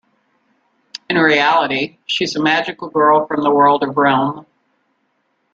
[1.11, 4.47] In reality she is a magical girl from the world of Realm.